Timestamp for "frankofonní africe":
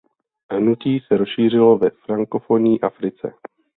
1.89-3.33